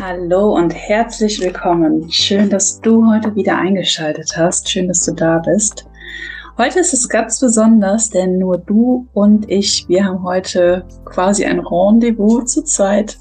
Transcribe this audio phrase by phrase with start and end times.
[0.00, 2.08] Hallo und herzlich willkommen.
[2.08, 4.70] Schön, dass du heute wieder eingeschaltet hast.
[4.70, 5.88] Schön, dass du da bist.
[6.56, 11.58] Heute ist es ganz besonders, denn nur du und ich, wir haben heute quasi ein
[11.58, 13.18] Rendezvous zu zweit.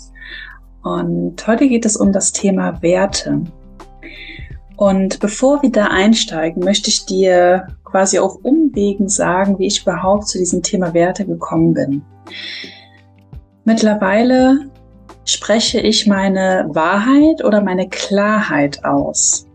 [0.84, 3.42] Und heute geht es um das Thema Werte.
[4.76, 10.28] Und bevor wir da einsteigen, möchte ich dir quasi auf Umwegen sagen, wie ich überhaupt
[10.28, 12.04] zu diesem Thema Werte gekommen bin.
[13.66, 14.67] Mittlerweile
[15.28, 19.46] spreche ich meine Wahrheit oder meine Klarheit aus.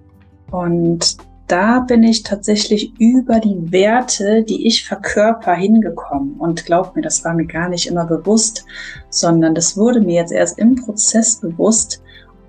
[0.51, 1.17] Und
[1.49, 6.35] da bin ich tatsächlich über die Werte, die ich verkörper, hingekommen.
[6.39, 8.65] Und glaub mir, das war mir gar nicht immer bewusst,
[9.11, 12.03] sondern das wurde mir jetzt erst im Prozess bewusst.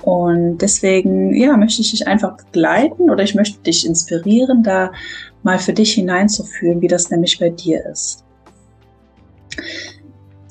[0.04, 4.92] Und deswegen, ja, möchte ich dich einfach begleiten oder ich möchte dich inspirieren, da
[5.44, 8.26] mal für dich hineinzufühlen, wie das nämlich bei dir ist.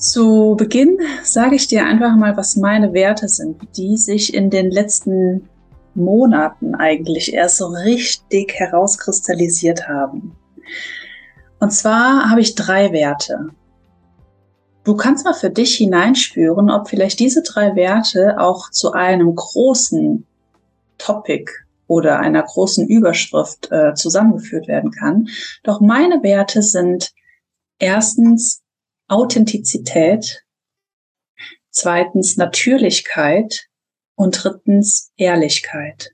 [0.03, 4.69] Zu Beginn sage ich dir einfach mal, was meine Werte sind, die sich in den
[4.69, 5.49] letzten
[5.95, 10.37] Monaten eigentlich erst so richtig herauskristallisiert haben.
[11.61, 13.51] Und zwar habe ich drei Werte.
[14.83, 20.27] Du kannst mal für dich hineinspüren, ob vielleicht diese drei Werte auch zu einem großen
[20.99, 21.49] Topic
[21.87, 25.29] oder einer großen Überschrift äh, zusammengeführt werden kann.
[25.63, 27.13] Doch meine Werte sind
[27.79, 28.62] erstens
[29.13, 30.43] Authentizität,
[31.71, 33.69] zweitens Natürlichkeit
[34.17, 36.13] und drittens Ehrlichkeit.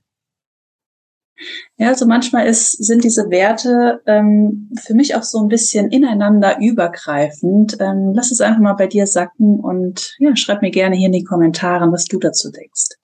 [1.77, 6.59] Ja, also manchmal ist, sind diese Werte ähm, für mich auch so ein bisschen ineinander
[6.59, 7.77] übergreifend.
[7.79, 11.13] Ähm, lass es einfach mal bei dir sacken und ja, schreib mir gerne hier in
[11.13, 12.97] die Kommentare, was du dazu denkst.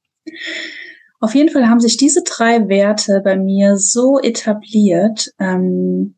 [1.21, 6.15] Auf jeden Fall haben sich diese drei Werte bei mir so etabliert, ähm,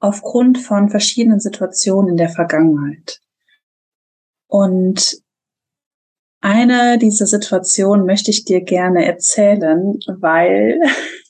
[0.00, 3.20] aufgrund von verschiedenen Situationen in der Vergangenheit.
[4.48, 5.16] Und
[6.40, 10.78] eine dieser Situationen möchte ich dir gerne erzählen, weil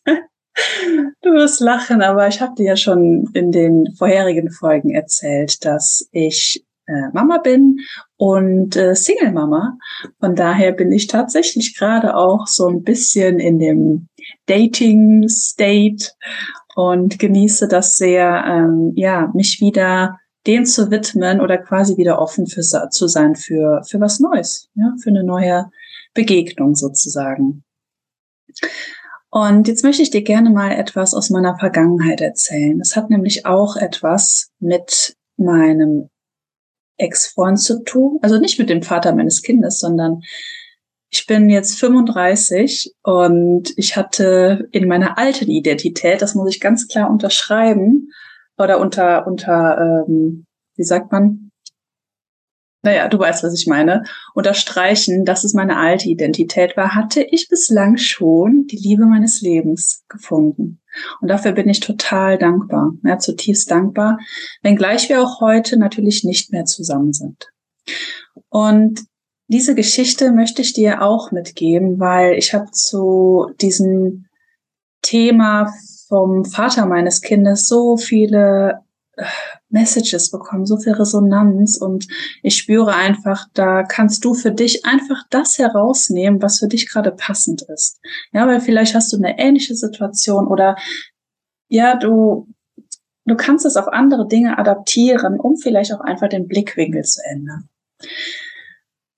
[1.22, 6.08] du wirst lachen, aber ich habe dir ja schon in den vorherigen Folgen erzählt, dass
[6.10, 7.78] ich äh, Mama bin
[8.16, 9.78] und äh, Single Mama.
[10.20, 14.08] Von daher bin ich tatsächlich gerade auch so ein bisschen in dem
[14.46, 16.10] Dating State
[16.74, 22.46] und genieße das sehr, ähm, ja, mich wieder dem zu widmen oder quasi wieder offen
[22.46, 25.70] für, zu sein für, für was Neues, ja, für eine neue
[26.12, 27.64] Begegnung sozusagen.
[29.30, 32.80] Und jetzt möchte ich dir gerne mal etwas aus meiner Vergangenheit erzählen.
[32.80, 36.08] Es hat nämlich auch etwas mit meinem
[36.98, 40.22] Ex-Freund zu tun, also nicht mit dem Vater meines Kindes, sondern
[41.14, 46.88] ich bin jetzt 35 und ich hatte in meiner alten Identität, das muss ich ganz
[46.88, 48.10] klar unterschreiben,
[48.58, 50.44] oder unter, unter, ähm,
[50.76, 51.50] wie sagt man?
[52.82, 54.02] Naja, du weißt, was ich meine.
[54.34, 60.04] Unterstreichen, dass es meine alte Identität war, hatte ich bislang schon die Liebe meines Lebens
[60.08, 60.82] gefunden.
[61.20, 64.18] Und dafür bin ich total dankbar, ja, zutiefst dankbar,
[64.62, 67.50] wenngleich wir auch heute natürlich nicht mehr zusammen sind.
[68.50, 69.04] Und
[69.48, 74.26] diese Geschichte möchte ich dir auch mitgeben, weil ich habe zu diesem
[75.02, 75.72] Thema
[76.08, 78.80] vom Vater meines Kindes so viele
[79.16, 79.24] äh,
[79.68, 82.06] Messages bekommen, so viel Resonanz und
[82.42, 87.10] ich spüre einfach, da kannst du für dich einfach das herausnehmen, was für dich gerade
[87.10, 88.00] passend ist.
[88.32, 90.76] Ja, weil vielleicht hast du eine ähnliche Situation oder
[91.68, 92.48] ja, du,
[93.24, 97.68] du kannst es auf andere Dinge adaptieren, um vielleicht auch einfach den Blickwinkel zu ändern.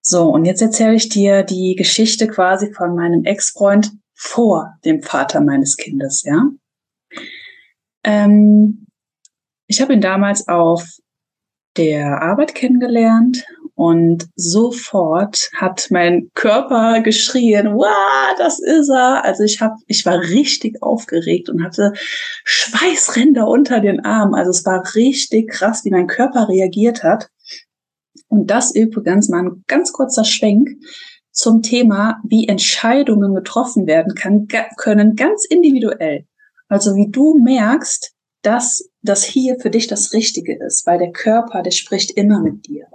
[0.08, 5.40] So, und jetzt erzähle ich dir die Geschichte quasi von meinem Ex-Freund vor dem Vater
[5.40, 6.48] meines Kindes, ja.
[8.04, 8.86] Ähm,
[9.66, 10.88] ich habe ihn damals auf
[11.76, 13.44] der Arbeit kennengelernt
[13.74, 19.24] und sofort hat mein Körper geschrien, wow, das ist er.
[19.24, 21.94] Also ich habe, ich war richtig aufgeregt und hatte
[22.44, 24.36] Schweißränder unter den Armen.
[24.36, 27.28] Also es war richtig krass, wie mein Körper reagiert hat.
[28.28, 30.70] Und das übrigens mal ein ganz kurzer Schwenk
[31.30, 36.26] zum Thema, wie Entscheidungen getroffen werden kann, können ganz individuell.
[36.68, 38.12] Also wie du merkst,
[38.42, 42.66] dass das hier für dich das Richtige ist, weil der Körper, der spricht immer mit
[42.66, 42.86] dir.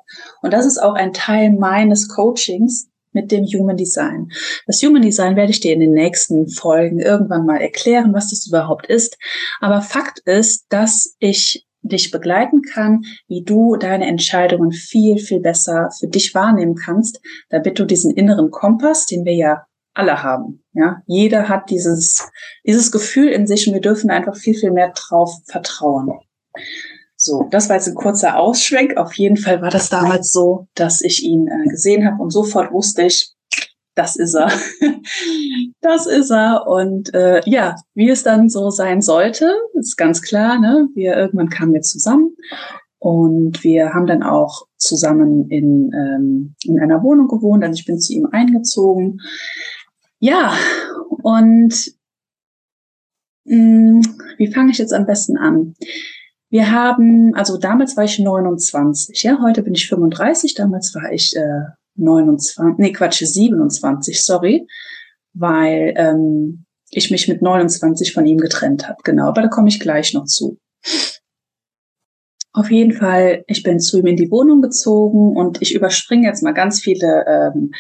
[0.42, 4.30] Und das ist auch ein Teil meines Coachings mit dem Human Design.
[4.66, 8.48] Das Human Design werde ich dir in den nächsten Folgen irgendwann mal erklären, was das
[8.48, 9.18] überhaupt ist.
[9.60, 15.90] Aber Fakt ist, dass ich dich begleiten kann, wie du deine Entscheidungen viel, viel besser
[16.00, 21.02] für dich wahrnehmen kannst, damit du diesen inneren Kompass, den wir ja alle haben, ja,
[21.06, 22.30] jeder hat dieses,
[22.66, 26.14] dieses Gefühl in sich und wir dürfen einfach viel, viel mehr drauf vertrauen.
[27.18, 28.98] So, das war jetzt ein kurzer Ausschwenk.
[28.98, 32.72] Auf jeden Fall war das damals so, dass ich ihn äh, gesehen habe und sofort
[32.72, 33.34] wusste ich,
[33.96, 34.52] das ist er.
[35.82, 36.68] das ist er.
[36.68, 40.60] Und äh, ja, wie es dann so sein sollte, ist ganz klar.
[40.60, 40.88] Ne?
[40.96, 42.36] Wir irgendwann kamen wir zusammen
[43.00, 47.64] und wir haben dann auch zusammen in, ähm, in einer Wohnung gewohnt.
[47.64, 49.20] Also ich bin zu ihm eingezogen.
[50.20, 50.54] Ja,
[51.24, 51.92] und
[53.46, 54.02] mh, hm,
[54.38, 55.74] wie fange ich jetzt am besten an?
[56.50, 61.36] Wir haben, also damals war ich 29, ja, heute bin ich 35, damals war ich
[61.36, 64.68] äh, 29, nee, Quatsch, 27, sorry,
[65.34, 69.80] weil ähm, ich mich mit 29 von ihm getrennt habe, genau, aber da komme ich
[69.80, 70.58] gleich noch zu.
[72.54, 76.44] Auf jeden Fall, ich bin zu ihm in die Wohnung gezogen und ich überspringe jetzt
[76.44, 77.72] mal ganz viele ähm,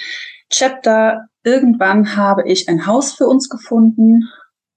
[0.49, 1.27] Chapter.
[1.43, 4.29] Irgendwann habe ich ein Haus für uns gefunden.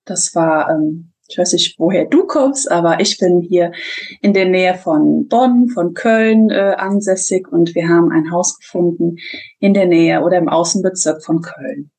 [0.04, 3.72] Das war ähm, ich weiß nicht, woher du kommst, aber ich bin hier
[4.20, 9.16] in der Nähe von Bonn, von Köln äh, ansässig und wir haben ein Haus gefunden
[9.58, 11.90] in der Nähe oder im Außenbezirk von Köln.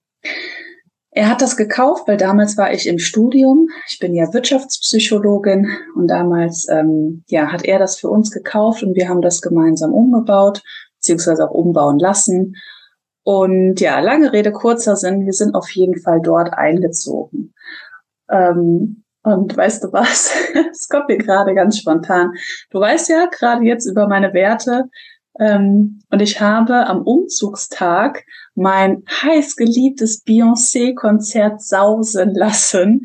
[1.11, 3.69] Er hat das gekauft, weil damals war ich im Studium.
[3.89, 8.95] Ich bin ja Wirtschaftspsychologin und damals ähm, ja, hat er das für uns gekauft und
[8.95, 10.61] wir haben das gemeinsam umgebaut,
[10.97, 12.57] beziehungsweise auch umbauen lassen.
[13.23, 17.53] Und ja, lange Rede, kurzer Sinn, wir sind auf jeden Fall dort eingezogen.
[18.29, 20.31] Ähm, und weißt du was?
[20.71, 22.31] Es kommt mir gerade ganz spontan.
[22.69, 24.85] Du weißt ja gerade jetzt über meine Werte.
[25.39, 28.23] Ähm, und ich habe am Umzugstag
[28.53, 33.01] mein heißgeliebtes Beyoncé-Konzert sausen lassen,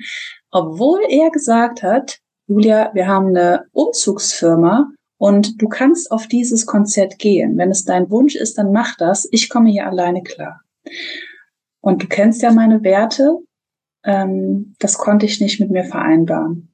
[0.50, 7.19] obwohl er gesagt hat, Julia, wir haben eine Umzugsfirma und du kannst auf dieses Konzert
[7.19, 7.56] gehen.
[7.56, 9.28] Wenn es dein Wunsch ist, dann mach das.
[9.31, 10.61] Ich komme hier alleine klar.
[11.81, 13.38] Und du kennst ja meine Werte
[14.05, 16.70] ähm, das konnte ich nicht mit mir vereinbaren.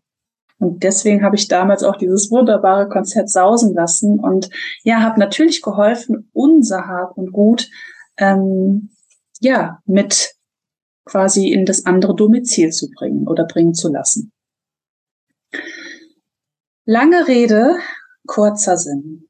[0.59, 4.49] Und deswegen habe ich damals auch dieses wunderbare Konzert sausen lassen und
[4.85, 7.69] ja, habe natürlich geholfen, unser Hab und Gut
[8.17, 8.91] ähm,
[9.41, 10.35] ja mit
[11.05, 14.33] quasi in das andere Domizil zu bringen oder bringen zu lassen.
[16.85, 17.77] Lange Rede,
[18.27, 19.26] kurzer Sinn.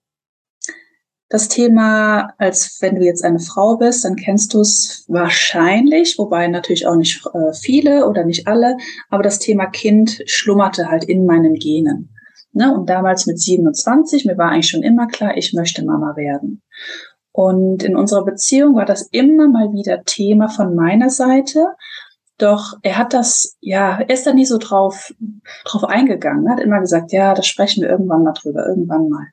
[1.29, 6.47] Das Thema, als wenn du jetzt eine Frau bist, dann kennst du es wahrscheinlich, wobei
[6.47, 8.77] natürlich auch nicht äh, viele oder nicht alle,
[9.11, 12.15] aber das Thema Kind schlummerte halt in meinen Genen.
[12.53, 12.73] Ne?
[12.73, 16.63] Und damals mit 27, mir war eigentlich schon immer klar, ich möchte Mama werden.
[17.33, 21.75] Und in unserer Beziehung war das immer mal wieder Thema von meiner Seite.
[22.39, 25.13] Doch er hat das, ja, er ist da nie so drauf,
[25.65, 26.51] drauf eingegangen.
[26.51, 29.27] Hat immer gesagt, ja, das sprechen wir irgendwann mal drüber, irgendwann mal.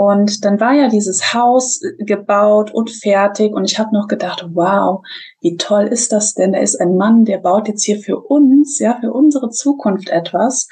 [0.00, 4.42] Und dann war ja dieses Haus äh, gebaut und fertig und ich habe noch gedacht,
[4.54, 5.04] wow,
[5.42, 6.52] wie toll ist das denn?
[6.52, 10.68] Da ist ein Mann, der baut jetzt hier für uns, ja, für unsere Zukunft etwas.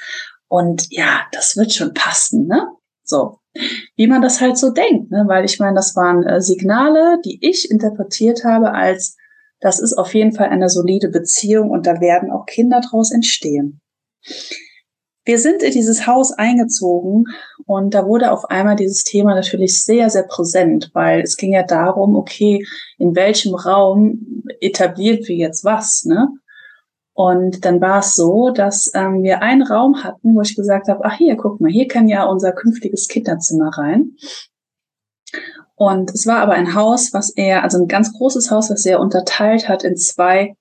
[0.47, 2.69] Und ja, das wird schon passen, ne?
[3.03, 3.37] So,
[3.95, 5.25] wie man das halt so denkt, ne?
[5.27, 9.15] Weil ich meine, das waren äh, Signale, die ich interpretiert habe als,
[9.59, 13.79] das ist auf jeden Fall eine solide Beziehung und da werden auch Kinder draus entstehen.
[15.25, 17.25] Wir sind in dieses Haus eingezogen
[17.65, 21.63] und da wurde auf einmal dieses Thema natürlich sehr, sehr präsent, weil es ging ja
[21.63, 22.65] darum, okay,
[22.97, 26.29] in welchem Raum etabliert wir jetzt was, ne?
[27.13, 31.03] Und dann war es so, dass ähm, wir einen Raum hatten, wo ich gesagt habe,
[31.03, 34.15] ach hier, guck mal, hier kann ja unser künftiges Kinderzimmer rein.
[35.75, 39.01] Und es war aber ein Haus, was er, also ein ganz großes Haus, was er
[39.01, 40.55] unterteilt hat in zwei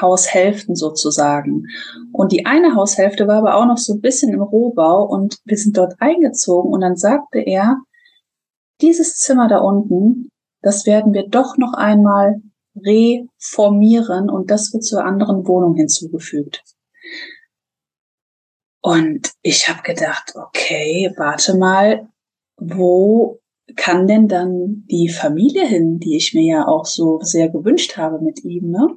[0.00, 1.66] Haushälften sozusagen.
[2.12, 5.56] Und die eine Haushälfte war aber auch noch so ein bisschen im Rohbau und wir
[5.56, 7.78] sind dort eingezogen und dann sagte er,
[8.80, 10.28] dieses Zimmer da unten,
[10.62, 12.40] das werden wir doch noch einmal
[12.76, 16.62] reformieren und das wird zur anderen Wohnung hinzugefügt.
[18.80, 22.08] Und ich habe gedacht, okay, warte mal,
[22.56, 23.40] wo
[23.76, 28.20] kann denn dann die Familie hin, die ich mir ja auch so sehr gewünscht habe
[28.20, 28.88] mit ihm, ne?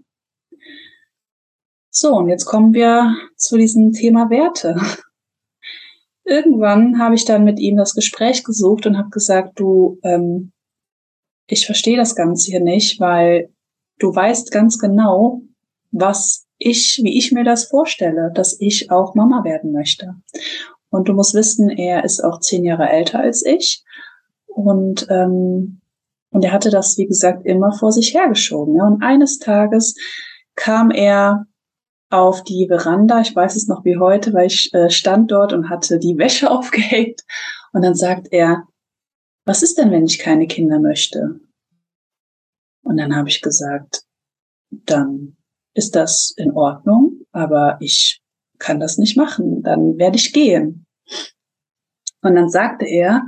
[2.00, 4.80] So, und jetzt kommen wir zu diesem Thema Werte.
[6.25, 10.51] Irgendwann habe ich dann mit ihm das Gespräch gesucht und habe gesagt, du, ähm,
[11.48, 13.50] ich verstehe das Ganze hier nicht, weil
[13.98, 15.42] du weißt ganz genau,
[15.89, 20.13] was ich, wie ich mir das vorstelle, dass ich auch Mama werden möchte.
[20.92, 23.84] Und du musst wissen, er ist auch zehn Jahre älter als ich.
[24.46, 25.82] Und, ähm,
[26.30, 28.75] und er hatte das, wie gesagt, immer vor sich hergeschoben.
[28.75, 28.86] Ja.
[28.86, 29.96] Und eines Tages
[30.54, 31.48] kam er
[32.10, 33.22] auf die Veranda.
[33.22, 36.50] Ich weiß es noch wie heute, weil ich äh, stand dort und hatte die Wäsche
[36.52, 37.22] aufgehängt.
[37.74, 38.68] Und dann sagt er,
[39.46, 41.40] was ist denn, wenn ich keine Kinder möchte?
[42.84, 44.04] Und dann habe ich gesagt,
[44.70, 45.38] dann
[45.74, 48.22] ist das in Ordnung, aber ich
[48.60, 49.62] kann das nicht machen.
[49.62, 50.86] Dann werde ich gehen.
[52.22, 53.28] Und dann sagte er,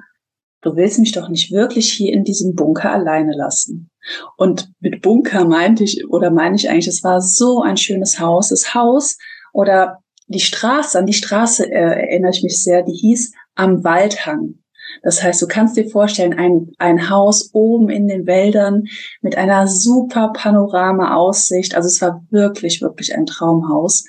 [0.62, 3.90] du willst mich doch nicht wirklich hier in diesem Bunker alleine lassen.
[4.38, 8.50] Und mit Bunker meinte ich, oder meine ich eigentlich, es war so ein schönes Haus.
[8.50, 9.18] Das Haus
[9.54, 14.56] oder die Straße, an die Straße äh, erinnere ich mich sehr, die hieß am Waldhang.
[15.04, 18.86] Das heißt, du kannst dir vorstellen, ein, ein Haus oben in den Wäldern
[19.22, 21.76] mit einer super Panorama-Aussicht.
[21.76, 24.06] Also es war wirklich, wirklich ein Traumhaus.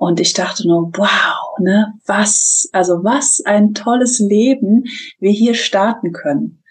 [0.00, 4.84] Und ich dachte nur, wow, ne, was, also was ein tolles Leben
[5.18, 6.62] wir hier starten können.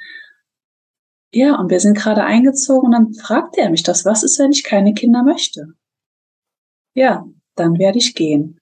[1.31, 4.51] Ja, und wir sind gerade eingezogen und dann fragte er mich das, was ist, wenn
[4.51, 5.75] ich keine Kinder möchte?
[6.95, 8.59] Ja, dann werde ich gehen.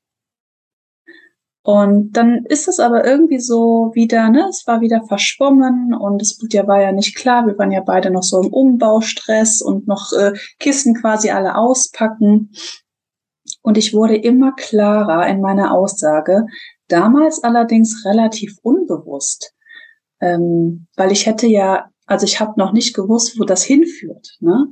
[1.63, 6.41] Und dann ist es aber irgendwie so wieder, ne, es war wieder verschwommen und es
[6.41, 10.33] war ja nicht klar, wir waren ja beide noch so im Umbaustress und noch äh,
[10.59, 12.51] Kissen quasi alle auspacken.
[13.67, 16.45] Und ich wurde immer klarer in meiner Aussage,
[16.87, 19.53] damals allerdings relativ unbewusst,
[20.21, 24.37] ähm, weil ich hätte ja, also ich habe noch nicht gewusst, wo das hinführt.
[24.39, 24.67] Ne?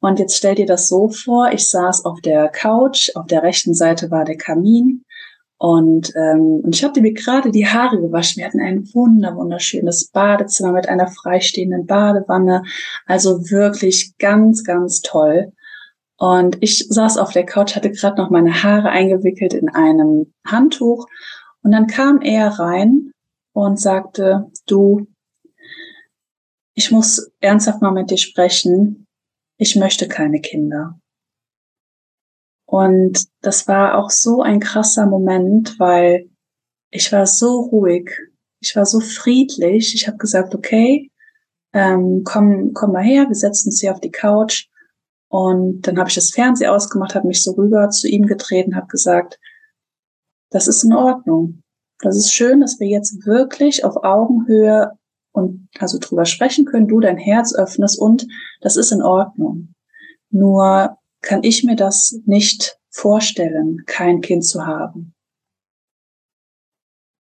[0.00, 3.72] Und jetzt stell dir das so vor, ich saß auf der Couch, auf der rechten
[3.72, 5.04] Seite war der Kamin
[5.56, 8.40] und, ähm, und ich habe mir gerade die Haare gewaschen.
[8.40, 12.64] Wir hatten ein wunder wunderschönes Badezimmer mit einer freistehenden Badewanne.
[13.06, 15.52] Also wirklich ganz, ganz toll.
[16.16, 21.06] Und ich saß auf der Couch, hatte gerade noch meine Haare eingewickelt in einem Handtuch.
[21.62, 23.12] Und dann kam er rein
[23.52, 25.06] und sagte, du,
[26.74, 29.06] ich muss ernsthaft mal mit dir sprechen.
[29.56, 30.98] Ich möchte keine Kinder.
[32.66, 36.30] Und das war auch so ein krasser Moment, weil
[36.90, 38.10] ich war so ruhig,
[38.60, 39.94] ich war so friedlich.
[39.94, 41.10] Ich habe gesagt, okay,
[41.72, 44.68] ähm, komm, komm mal her, wir setzen uns hier auf die Couch.
[45.34, 48.76] Und dann habe ich das Fernseher ausgemacht, habe mich so rüber zu ihm gedreht und
[48.76, 49.40] habe gesagt,
[50.50, 51.64] das ist in Ordnung.
[51.98, 54.92] Das ist schön, dass wir jetzt wirklich auf Augenhöhe
[55.32, 58.28] und also drüber sprechen können, du dein Herz öffnest und
[58.60, 59.74] das ist in Ordnung.
[60.30, 65.16] Nur kann ich mir das nicht vorstellen, kein Kind zu haben.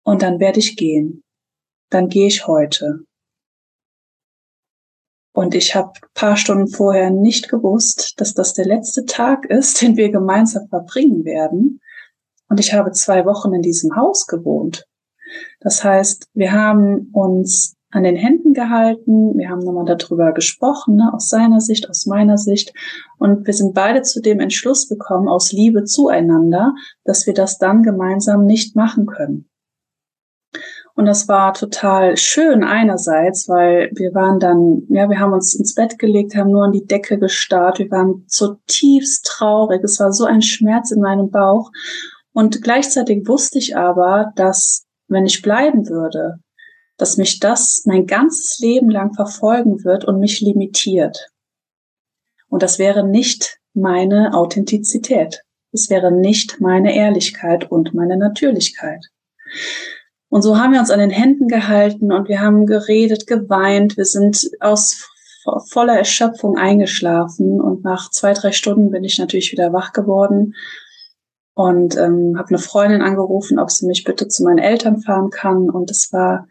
[0.04, 1.24] Und dann werde ich gehen.
[1.90, 3.08] Dann gehe ich heute.
[5.34, 9.98] Und ich habe paar Stunden vorher nicht gewusst, dass das der letzte Tag ist, den
[9.98, 11.82] wir gemeinsam verbringen werden.
[12.50, 14.86] Und ich habe zwei Wochen in diesem Haus gewohnt.
[15.60, 19.38] Das heißt, wir haben uns an den Händen gehalten.
[19.38, 22.74] Wir haben nochmal darüber gesprochen, ne, aus seiner Sicht, aus meiner Sicht.
[23.18, 26.74] Und wir sind beide zu dem Entschluss gekommen, aus Liebe zueinander,
[27.06, 29.50] dass wir das dann gemeinsam nicht machen können.
[30.96, 35.74] Und das war total schön einerseits, weil wir waren dann, ja, wir haben uns ins
[35.74, 37.80] Bett gelegt, haben nur an die Decke gestarrt.
[37.80, 39.84] Wir waren zutiefst traurig.
[39.84, 41.72] Es war so ein Schmerz in meinem Bauch.
[42.32, 46.40] Und gleichzeitig wusste ich aber, dass wenn ich bleiben würde,
[46.98, 51.30] dass mich das mein ganzes Leben lang verfolgen wird und mich limitiert.
[52.50, 55.42] Und das wäre nicht meine Authentizität.
[55.72, 59.08] Es wäre nicht meine Ehrlichkeit und meine Natürlichkeit.
[60.34, 63.98] Und so haben wir uns an den Händen gehalten und wir haben geredet, geweint.
[63.98, 65.08] Wir sind aus
[65.70, 70.56] voller Erschöpfung eingeschlafen und nach zwei, drei Stunden bin ich natürlich wieder wach geworden
[71.54, 75.70] und ähm, habe eine Freundin angerufen, ob sie mich bitte zu meinen Eltern fahren kann.
[75.70, 76.48] Und es war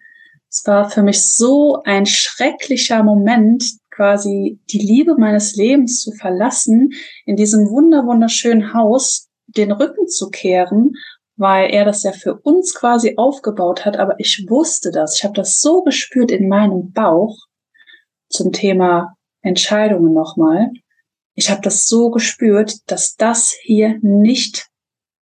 [0.49, 6.93] es war für mich so ein schrecklicher Moment, quasi die Liebe meines Lebens zu verlassen,
[7.27, 10.93] in diesem wunder wunderschönen Haus den Rücken zu kehren,
[11.43, 15.17] weil er das ja für uns quasi aufgebaut hat, aber ich wusste das.
[15.17, 17.37] Ich habe das so gespürt in meinem Bauch
[18.31, 20.71] zum Thema Entscheidungen nochmal.
[21.35, 24.69] Ich habe das so gespürt, dass das hier nicht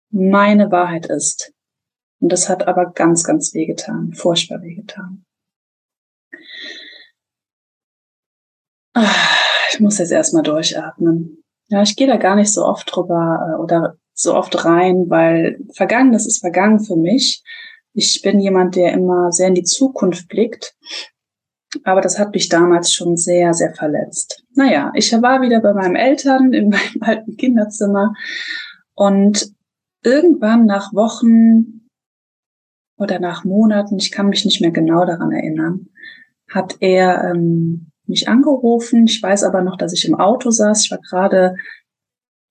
[0.09, 1.51] meine Wahrheit ist.
[2.21, 5.25] Und das hat aber ganz, ganz wehgetan, furchtbar wehgetan.
[8.93, 9.03] Ah,
[9.71, 11.43] ich muss jetzt erstmal durchatmen.
[11.67, 15.59] Ja, ich gehe da gar nicht so oft drüber äh, oder so oft rein, weil
[15.73, 17.43] vergangen, das ist vergangen für mich.
[17.93, 20.75] Ich bin jemand, der immer sehr in die Zukunft blickt.
[21.83, 24.43] Aber das hat mich damals schon sehr, sehr verletzt.
[24.55, 28.13] Naja, ich war wieder bei meinen Eltern in meinem alten Kinderzimmer
[28.95, 29.51] und
[30.03, 31.87] irgendwann nach Wochen
[32.97, 35.89] oder nach Monaten, ich kann mich nicht mehr genau daran erinnern,
[36.49, 39.05] hat er ähm, mich angerufen.
[39.05, 40.85] Ich weiß aber noch, dass ich im Auto saß.
[40.85, 41.55] Ich war gerade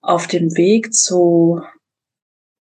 [0.06, 1.60] auf dem Weg zu,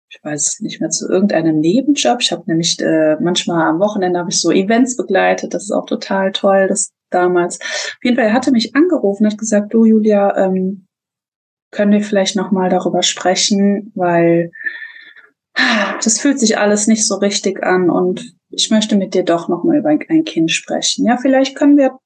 [0.09, 2.21] ich weiß nicht mehr, zu irgendeinem Nebenjob.
[2.21, 5.53] Ich habe nämlich äh, manchmal am Wochenende habe ich so Events begleitet.
[5.53, 7.59] Das ist auch total toll, das damals.
[7.61, 10.87] Auf jeden Fall, er hatte mich angerufen, hat gesagt, du Julia, ähm,
[11.71, 14.51] können wir vielleicht noch mal darüber sprechen, weil
[16.03, 19.77] das fühlt sich alles nicht so richtig an und ich möchte mit dir doch nochmal
[19.77, 21.05] über ein Kind sprechen.
[21.05, 21.97] Ja, vielleicht können wir,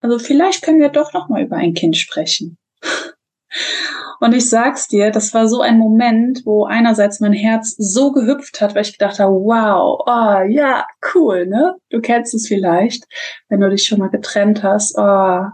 [0.00, 2.58] also vielleicht können wir doch nochmal über ein Kind sprechen.
[4.20, 8.60] Und ich sag's dir, das war so ein Moment, wo einerseits mein Herz so gehüpft
[8.60, 11.76] hat, weil ich gedacht habe, wow, oh, ja, cool, ne?
[11.90, 13.04] Du kennst es vielleicht,
[13.48, 15.46] wenn du dich schon mal getrennt hast, oh,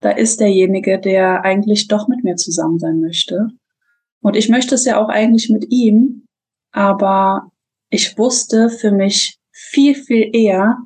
[0.00, 3.48] da ist derjenige, der eigentlich doch mit mir zusammen sein möchte.
[4.20, 6.26] Und ich möchte es ja auch eigentlich mit ihm,
[6.72, 7.50] aber
[7.90, 10.78] ich wusste für mich viel, viel eher,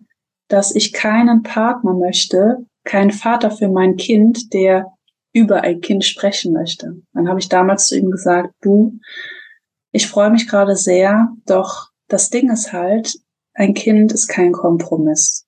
[0.49, 4.93] dass ich keinen Partner möchte, keinen Vater für mein Kind, der
[5.33, 7.01] über ein Kind sprechen möchte.
[7.13, 8.99] Dann habe ich damals zu ihm gesagt, du,
[9.93, 13.17] ich freue mich gerade sehr, doch das Ding ist halt,
[13.55, 15.47] ein Kind ist kein Kompromiss.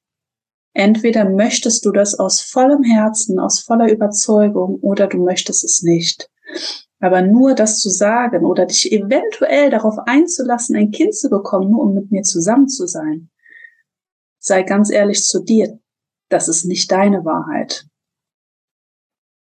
[0.74, 6.30] Entweder möchtest du das aus vollem Herzen, aus voller Überzeugung, oder du möchtest es nicht.
[6.98, 11.82] Aber nur das zu sagen oder dich eventuell darauf einzulassen, ein Kind zu bekommen, nur
[11.82, 13.28] um mit mir zusammen zu sein,
[14.38, 15.78] sei ganz ehrlich zu dir,
[16.28, 17.86] das ist nicht deine Wahrheit.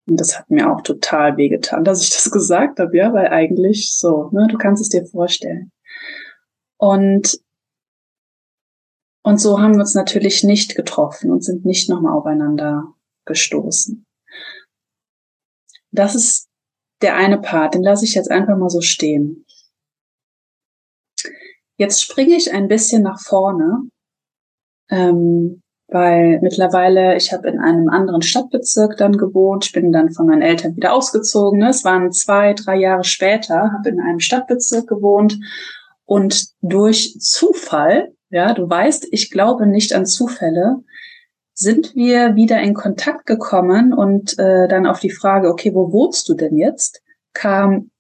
[0.09, 3.95] Und das hat mir auch total wehgetan, dass ich das gesagt habe, ja, weil eigentlich
[3.97, 5.71] so, ne, du kannst es dir vorstellen.
[6.77, 7.41] Und,
[9.25, 12.93] und so haben wir uns natürlich nicht getroffen und sind nicht nochmal aufeinander
[13.25, 14.05] gestoßen.
[15.93, 16.49] Das ist
[17.03, 19.45] der eine Part, den lasse ich jetzt einfach mal so stehen.
[21.77, 23.89] Jetzt springe ich ein bisschen nach vorne.
[24.91, 25.62] Ähm,
[25.93, 30.77] weil mittlerweile, ich habe in einem anderen Stadtbezirk dann gewohnt, bin dann von meinen Eltern
[30.77, 31.61] wieder ausgezogen.
[31.61, 31.71] Ne?
[31.71, 35.39] Es waren zwei, drei Jahre später, habe in einem Stadtbezirk gewohnt
[36.05, 40.83] und durch Zufall, ja, du weißt, ich glaube nicht an Zufälle,
[41.55, 46.29] sind wir wieder in Kontakt gekommen und äh, dann auf die Frage, okay, wo wohnst
[46.29, 47.03] du denn jetzt,
[47.35, 47.91] kam,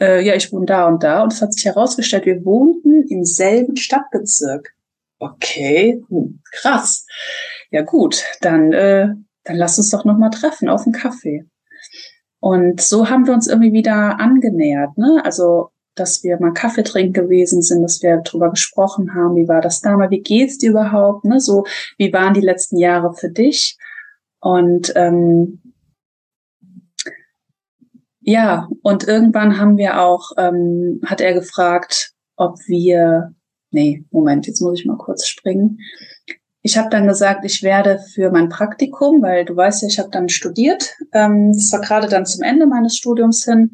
[0.00, 3.24] äh, ja, ich wohne da und da und es hat sich herausgestellt, wir wohnten im
[3.24, 4.73] selben Stadtbezirk
[5.24, 7.06] okay, hm, krass.
[7.70, 9.08] Ja gut, dann, äh,
[9.44, 11.44] dann lass uns doch nochmal treffen auf einen Kaffee.
[12.40, 15.22] Und so haben wir uns irgendwie wieder angenähert, ne?
[15.24, 19.60] Also, dass wir mal Kaffee trinken gewesen sind, dass wir drüber gesprochen haben, wie war
[19.60, 21.40] das damals, wie geht's dir überhaupt, ne?
[21.40, 21.64] So,
[21.96, 23.78] wie waren die letzten Jahre für dich?
[24.40, 25.62] Und ähm,
[28.20, 33.34] ja, und irgendwann haben wir auch, ähm, hat er gefragt, ob wir
[33.74, 35.78] nee, Moment, jetzt muss ich mal kurz springen.
[36.62, 40.08] Ich habe dann gesagt, ich werde für mein Praktikum, weil du weißt ja, ich habe
[40.10, 43.72] dann studiert, ähm, das war gerade dann zum Ende meines Studiums hin,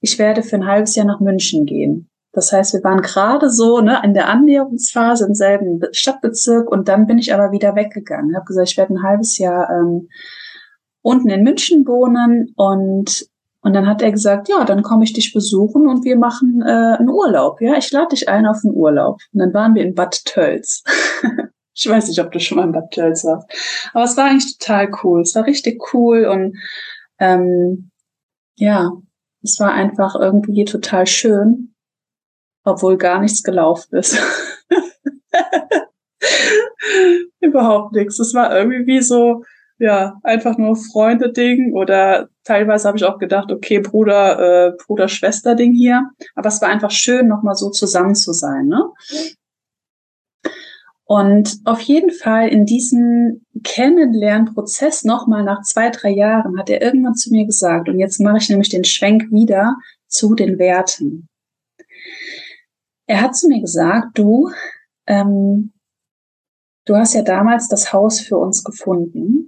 [0.00, 2.08] ich werde für ein halbes Jahr nach München gehen.
[2.32, 7.06] Das heißt, wir waren gerade so ne, in der Annäherungsphase im selben Stadtbezirk und dann
[7.06, 8.30] bin ich aber wieder weggegangen.
[8.30, 10.08] Ich habe gesagt, ich werde ein halbes Jahr ähm,
[11.02, 13.26] unten in München wohnen und
[13.62, 16.96] und dann hat er gesagt, ja, dann komme ich dich besuchen und wir machen äh,
[16.98, 17.60] einen Urlaub.
[17.60, 19.20] Ja, ich lade dich ein auf einen Urlaub.
[19.32, 20.82] Und dann waren wir in Bad Tölz.
[21.74, 23.50] ich weiß nicht, ob du schon mal in Bad Tölz warst.
[23.92, 25.20] Aber es war eigentlich total cool.
[25.20, 26.56] Es war richtig cool und
[27.18, 27.90] ähm,
[28.56, 28.92] ja,
[29.42, 31.74] es war einfach irgendwie total schön,
[32.64, 34.18] obwohl gar nichts gelaufen ist.
[37.40, 38.18] Überhaupt nichts.
[38.18, 39.44] Es war irgendwie wie so,
[39.80, 46.10] ja, einfach nur Freunde-Ding oder teilweise habe ich auch gedacht, okay, Bruder, äh, Bruder-Schwester-Ding hier.
[46.34, 48.66] Aber es war einfach schön, nochmal so zusammen zu sein.
[48.66, 48.84] Ne?
[51.04, 57.14] Und auf jeden Fall in diesem Kennenlernprozess nochmal nach zwei, drei Jahren hat er irgendwann
[57.14, 59.76] zu mir gesagt, und jetzt mache ich nämlich den Schwenk wieder
[60.08, 61.26] zu den Werten.
[63.06, 64.50] Er hat zu mir gesagt, du,
[65.06, 65.72] ähm,
[66.84, 69.39] du hast ja damals das Haus für uns gefunden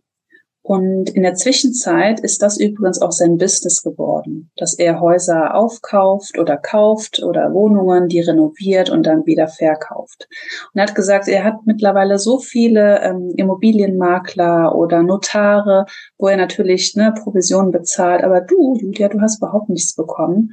[0.64, 6.38] und in der Zwischenzeit ist das übrigens auch sein Business geworden, dass er Häuser aufkauft
[6.38, 10.28] oder kauft oder Wohnungen, die renoviert und dann wieder verkauft.
[10.72, 16.36] Und er hat gesagt, er hat mittlerweile so viele ähm, Immobilienmakler oder Notare, wo er
[16.36, 18.22] natürlich ne, Provisionen bezahlt.
[18.22, 20.52] Aber du, Julia, du hast überhaupt nichts bekommen.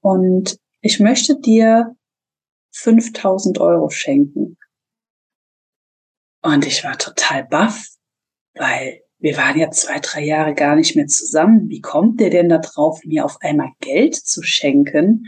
[0.00, 1.96] Und ich möchte dir
[2.70, 4.56] 5000 Euro schenken.
[6.40, 7.88] Und ich war total baff,
[8.54, 11.68] weil wir waren ja zwei, drei Jahre gar nicht mehr zusammen.
[11.68, 15.26] Wie kommt der denn da drauf, mir auf einmal Geld zu schenken?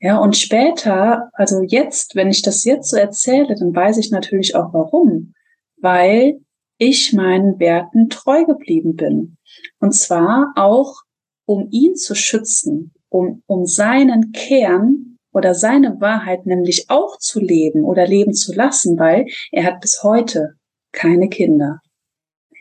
[0.00, 4.56] Ja, und später, also jetzt, wenn ich das jetzt so erzähle, dann weiß ich natürlich
[4.56, 5.34] auch warum.
[5.76, 6.40] Weil
[6.78, 9.36] ich meinen Werten treu geblieben bin.
[9.78, 11.02] Und zwar auch,
[11.44, 17.84] um ihn zu schützen, um, um seinen Kern oder seine Wahrheit nämlich auch zu leben
[17.84, 20.54] oder leben zu lassen, weil er hat bis heute
[20.92, 21.80] keine Kinder.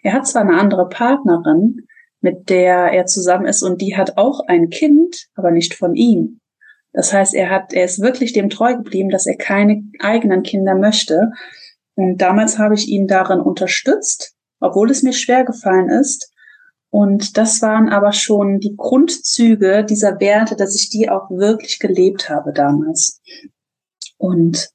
[0.03, 1.87] Er hat zwar eine andere Partnerin,
[2.21, 6.39] mit der er zusammen ist und die hat auch ein Kind, aber nicht von ihm.
[6.91, 10.75] Das heißt, er hat, er ist wirklich dem treu geblieben, dass er keine eigenen Kinder
[10.75, 11.31] möchte.
[11.95, 16.31] Und damals habe ich ihn darin unterstützt, obwohl es mir schwer gefallen ist.
[16.89, 22.29] Und das waren aber schon die Grundzüge dieser Werte, dass ich die auch wirklich gelebt
[22.29, 23.21] habe damals.
[24.17, 24.69] Und,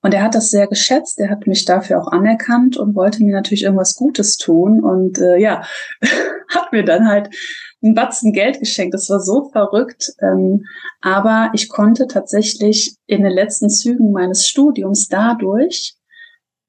[0.00, 1.18] und er hat das sehr geschätzt.
[1.18, 4.82] Er hat mich dafür auch anerkannt und wollte mir natürlich irgendwas Gutes tun.
[4.82, 5.64] Und äh, ja,
[6.48, 7.30] hat mir dann halt
[7.82, 8.94] einen Batzen Geld geschenkt.
[8.94, 10.12] Das war so verrückt.
[10.20, 10.64] Ähm,
[11.00, 15.94] aber ich konnte tatsächlich in den letzten Zügen meines Studiums dadurch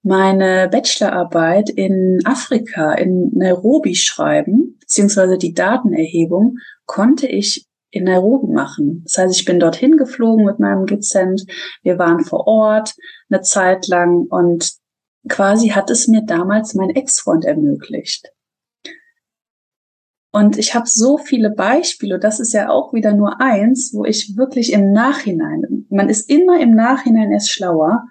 [0.02, 9.02] meine Bachelorarbeit in Afrika, in Nairobi schreiben, beziehungsweise die Datenerhebung konnte ich in Nairobi machen.
[9.04, 11.46] Das heißt, ich bin dorthin geflogen mit meinem Dozent.
[11.82, 12.96] Wir waren vor Ort
[13.30, 14.74] eine Zeit lang und
[15.28, 18.32] quasi hat es mir damals mein Ex-Freund ermöglicht.
[20.32, 24.38] Und ich habe so viele Beispiele, das ist ja auch wieder nur eins, wo ich
[24.38, 28.08] wirklich im Nachhinein, man ist immer im Nachhinein erst schlauer,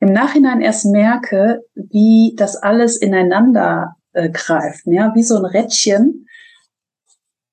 [0.00, 6.26] im Nachhinein erst merke, wie das alles ineinander äh, greift, ja, wie so ein Rädchen,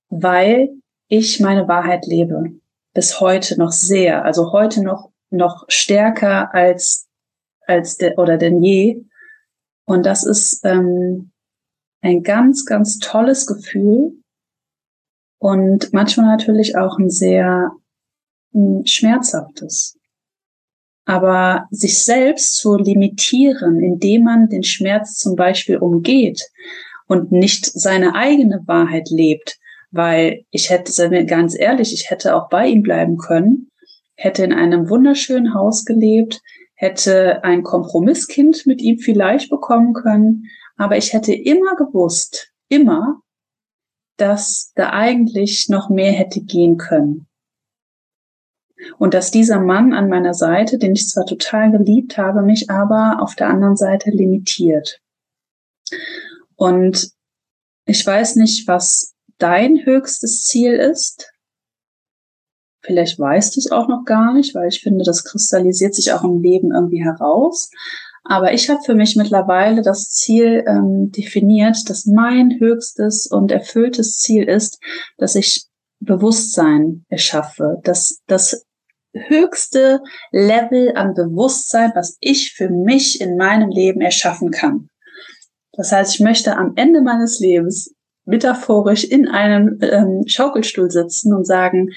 [0.10, 0.70] weil
[1.08, 2.52] ich meine Wahrheit lebe.
[2.94, 7.08] Bis heute noch sehr, also heute noch, noch stärker als,
[7.68, 9.04] als de, oder denn je.
[9.86, 11.32] Und das ist ähm,
[12.02, 14.14] ein ganz, ganz tolles Gefühl
[15.40, 17.72] und manchmal natürlich auch ein sehr
[18.52, 19.98] mh, hm, schmerzhaftes.
[21.08, 26.42] Aber sich selbst zu limitieren, indem man den Schmerz zum Beispiel umgeht
[27.08, 29.60] und nicht seine eigene Wahrheit lebt,
[29.96, 33.72] weil ich hätte, sagen wir ganz ehrlich, ich hätte auch bei ihm bleiben können,
[34.16, 36.42] hätte in einem wunderschönen Haus gelebt,
[36.74, 43.22] hätte ein Kompromisskind mit ihm vielleicht bekommen können, aber ich hätte immer gewusst, immer,
[44.18, 47.28] dass da eigentlich noch mehr hätte gehen können.
[48.98, 53.22] Und dass dieser Mann an meiner Seite, den ich zwar total geliebt habe, mich aber
[53.22, 55.00] auf der anderen Seite limitiert.
[56.58, 57.12] Und
[57.86, 61.32] ich weiß nicht, was dein höchstes Ziel ist.
[62.82, 66.24] Vielleicht weißt du es auch noch gar nicht, weil ich finde, das kristallisiert sich auch
[66.24, 67.70] im Leben irgendwie heraus.
[68.24, 74.20] Aber ich habe für mich mittlerweile das Ziel ähm, definiert, dass mein höchstes und erfülltes
[74.20, 74.80] Ziel ist,
[75.18, 75.66] dass ich
[76.00, 78.66] Bewusstsein erschaffe, dass das
[79.14, 84.90] höchste Level an Bewusstsein, was ich für mich in meinem Leben erschaffen kann.
[85.74, 87.95] Das heißt, ich möchte am Ende meines Lebens
[88.26, 91.92] metaphorisch in einem ähm, Schaukelstuhl sitzen und sagen,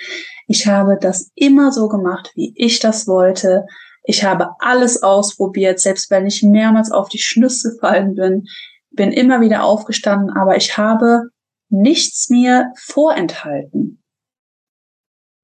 [0.46, 3.66] ich habe das immer so gemacht, wie ich das wollte.
[4.04, 8.46] Ich habe alles ausprobiert, selbst wenn ich mehrmals auf die Schnüsse gefallen bin,
[8.90, 11.24] bin immer wieder aufgestanden, aber ich habe
[11.68, 14.02] nichts mir vorenthalten.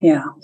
[0.00, 0.34] Ja.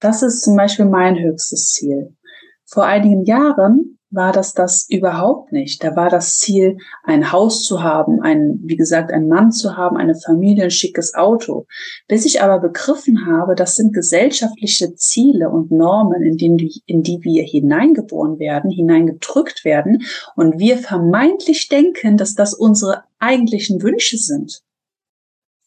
[0.00, 2.16] Das ist zum Beispiel mein höchstes Ziel.
[2.64, 5.84] Vor einigen Jahren war das das überhaupt nicht.
[5.84, 9.96] Da war das Ziel, ein Haus zu haben, ein, wie gesagt, ein Mann zu haben,
[9.96, 11.66] eine Familie, ein schickes Auto.
[12.08, 17.22] Bis ich aber begriffen habe, das sind gesellschaftliche Ziele und Normen, in, denen, in die
[17.22, 20.02] wir hineingeboren werden, hineingedrückt werden
[20.34, 24.62] und wir vermeintlich denken, dass das unsere eigentlichen Wünsche sind.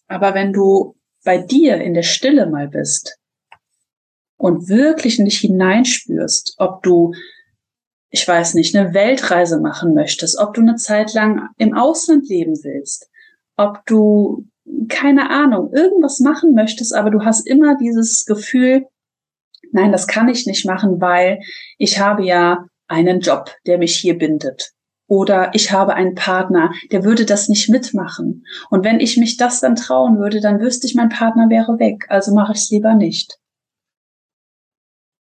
[0.07, 3.17] Aber wenn du bei dir in der Stille mal bist
[4.35, 7.13] und wirklich in dich hineinspürst, ob du
[8.13, 12.53] ich weiß nicht, eine Weltreise machen möchtest, ob du eine Zeit lang im Ausland leben
[12.63, 13.09] willst,
[13.57, 14.45] ob du
[14.87, 18.85] keine Ahnung, irgendwas machen möchtest, aber du hast immer dieses Gefühl,
[19.71, 21.39] nein, das kann ich nicht machen, weil
[21.79, 24.73] ich habe ja einen Job, der mich hier bindet.
[25.07, 28.45] Oder ich habe einen Partner, der würde das nicht mitmachen.
[28.69, 32.05] Und wenn ich mich das dann trauen würde, dann wüsste ich, mein Partner wäre weg.
[32.09, 33.39] Also mache ich es lieber nicht.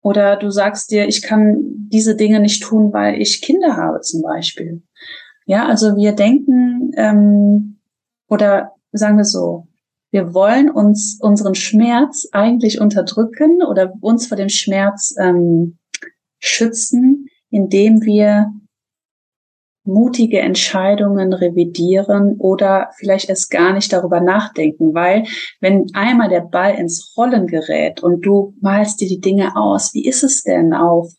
[0.01, 1.57] Oder du sagst dir, ich kann
[1.91, 4.81] diese Dinge nicht tun, weil ich Kinder habe zum Beispiel.
[5.45, 7.79] Ja, also wir denken, ähm,
[8.27, 9.67] oder sagen wir so,
[10.11, 15.77] wir wollen uns unseren Schmerz eigentlich unterdrücken oder uns vor dem Schmerz ähm,
[16.39, 18.51] schützen, indem wir
[19.83, 25.23] mutige Entscheidungen revidieren oder vielleicht erst gar nicht darüber nachdenken, weil
[25.61, 30.05] wenn einmal der Ball ins Rollen gerät und du malst dir die Dinge aus, wie
[30.05, 31.13] ist es denn auf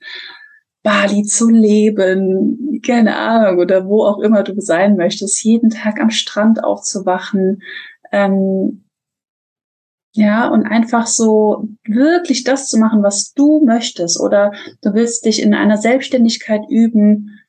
[0.83, 6.11] Bali zu leben, keine Ahnung, oder wo auch immer du sein möchtest, jeden Tag am
[6.11, 7.63] Strand aufzuwachen,
[8.13, 8.85] ähm,
[10.13, 15.41] ja, und einfach so wirklich das zu machen, was du möchtest, oder du willst dich
[15.43, 17.40] in einer Selbstständigkeit üben,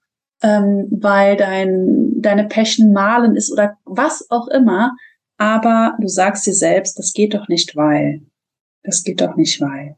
[0.41, 4.95] ähm, weil dein, deine Passion malen ist oder was auch immer.
[5.37, 8.21] Aber du sagst dir selbst, das geht doch nicht, weil.
[8.83, 9.95] Das geht doch nicht weit.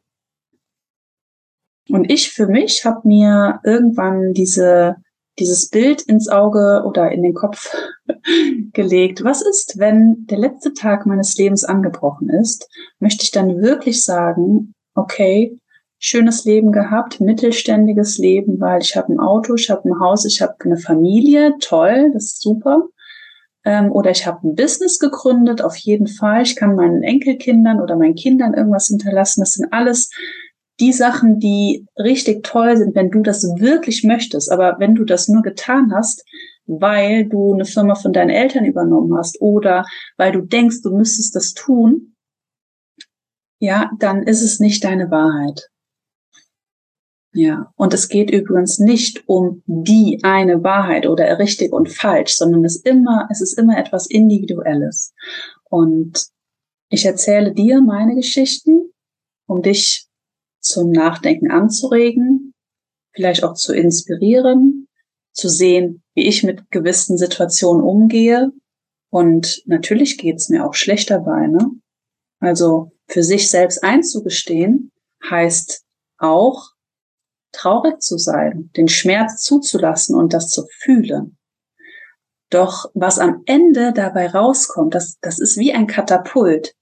[1.90, 4.98] Und ich für mich habe mir irgendwann diese,
[5.40, 7.76] dieses Bild ins Auge oder in den Kopf
[8.74, 9.24] gelegt.
[9.24, 12.70] Was ist, wenn der letzte Tag meines Lebens angebrochen ist?
[13.00, 15.58] Möchte ich dann wirklich sagen, okay,
[16.06, 20.42] schönes Leben gehabt, mittelständiges Leben, weil ich habe ein Auto, ich habe ein Haus, ich
[20.42, 22.90] habe eine Familie, toll, das ist super.
[23.64, 26.42] Ähm, oder ich habe ein Business gegründet, auf jeden Fall.
[26.42, 29.40] Ich kann meinen Enkelkindern oder meinen Kindern irgendwas hinterlassen.
[29.40, 30.10] Das sind alles
[30.82, 34.52] die Sachen, die richtig toll sind, wenn du das wirklich möchtest.
[34.52, 36.26] Aber wenn du das nur getan hast,
[36.66, 39.86] weil du eine Firma von deinen Eltern übernommen hast oder
[40.18, 42.18] weil du denkst, du müsstest das tun,
[43.60, 45.70] ja, dann ist es nicht deine Wahrheit.
[47.36, 52.64] Ja, und es geht übrigens nicht um die eine Wahrheit oder richtig und falsch, sondern
[52.64, 55.14] es immer, es ist immer etwas Individuelles.
[55.68, 56.28] Und
[56.90, 58.92] ich erzähle dir meine Geschichten,
[59.48, 60.06] um dich
[60.60, 62.54] zum Nachdenken anzuregen,
[63.14, 64.88] vielleicht auch zu inspirieren,
[65.32, 68.52] zu sehen, wie ich mit gewissen Situationen umgehe.
[69.10, 71.48] Und natürlich geht's mir auch schlecht dabei.
[71.48, 71.72] Ne?
[72.40, 74.92] Also für sich selbst einzugestehen,
[75.28, 75.84] heißt
[76.20, 76.73] auch
[77.54, 81.38] traurig zu sein, den Schmerz zuzulassen und das zu fühlen.
[82.50, 86.76] Doch was am Ende dabei rauskommt, das, das ist wie ein Katapult.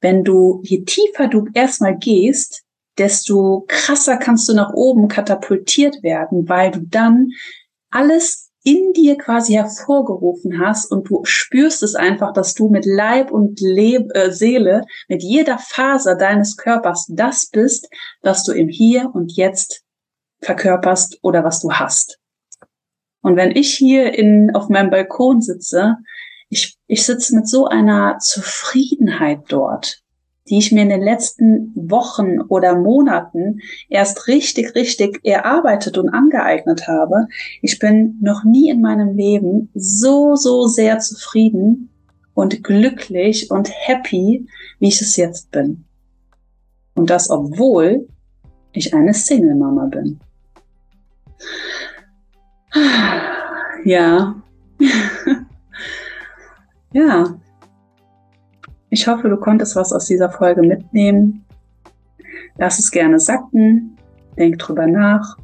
[0.00, 2.64] Wenn du, je tiefer du erstmal gehst,
[2.98, 7.30] desto krasser kannst du nach oben katapultiert werden, weil du dann
[7.90, 13.32] alles in dir quasi hervorgerufen hast und du spürst es einfach, dass du mit Leib
[13.32, 17.88] und Leb äh, Seele, mit jeder Faser deines Körpers das bist,
[18.22, 19.81] was du im Hier und Jetzt
[20.42, 22.18] verkörperst oder was du hast.
[23.22, 25.96] Und wenn ich hier in, auf meinem Balkon sitze,
[26.48, 30.02] ich, ich sitze mit so einer Zufriedenheit dort,
[30.48, 36.88] die ich mir in den letzten Wochen oder Monaten erst richtig, richtig erarbeitet und angeeignet
[36.88, 37.28] habe.
[37.62, 41.90] Ich bin noch nie in meinem Leben so, so sehr zufrieden
[42.34, 44.46] und glücklich und happy,
[44.80, 45.84] wie ich es jetzt bin.
[46.94, 48.08] Und das, obwohl
[48.72, 50.18] ich eine Single-Mama bin.
[53.84, 54.42] Ja.
[56.92, 57.36] ja,
[58.94, 61.46] ich hoffe, du konntest was aus dieser Folge mitnehmen.
[62.58, 63.96] Lass es gerne sacken.
[64.36, 65.38] Denk drüber nach.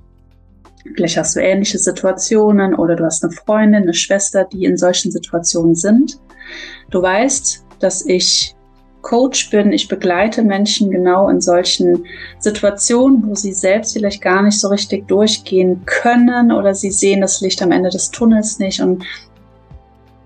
[0.95, 5.11] Vielleicht hast du ähnliche Situationen oder du hast eine Freundin, eine Schwester, die in solchen
[5.11, 6.21] Situationen sind.
[6.91, 8.55] Du weißt, dass ich
[9.09, 9.73] Coach bin.
[9.73, 12.05] Ich begleite Menschen genau in solchen
[12.41, 17.41] Situationen, wo sie selbst vielleicht gar nicht so richtig durchgehen können oder sie sehen das
[17.41, 18.83] Licht am Ende des Tunnels nicht.
[18.83, 19.03] Und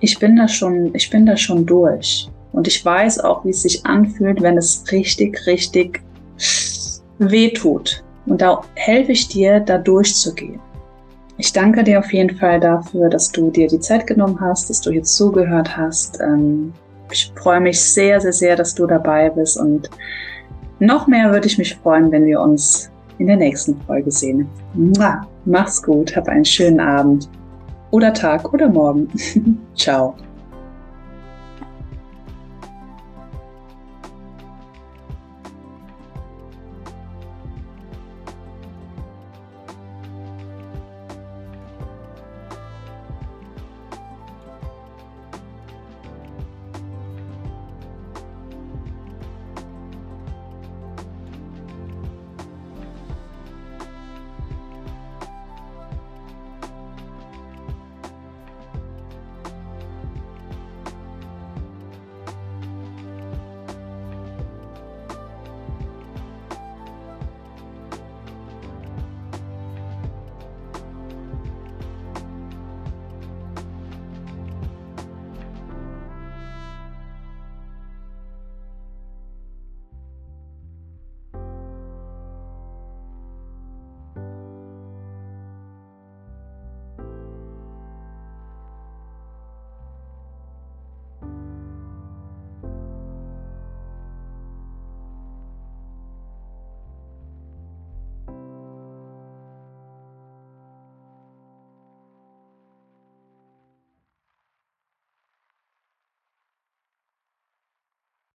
[0.01, 2.29] ich bin da schon, ich bin da schon durch.
[2.53, 6.03] Und ich weiß auch, wie es sich anfühlt, wenn es richtig, richtig
[7.19, 8.03] weh tut.
[8.27, 10.59] Und da helfe ich dir, da durchzugehen.
[11.39, 14.81] Ich danke dir auf jeden Fall dafür, dass du dir die Zeit genommen hast, dass
[14.81, 16.21] du jetzt zugehört hast.
[16.21, 16.73] Ähm,
[17.13, 19.59] ich freue mich sehr, sehr, sehr, dass du dabei bist.
[19.59, 19.91] Und
[20.81, 24.49] noch mehr würde ich mich freuen, wenn wir uns in der nächsten Folge sehen.
[25.45, 27.29] Mach's gut, hab einen schönen Abend
[27.91, 29.09] oder Tag oder Morgen.
[29.77, 30.17] Ciao.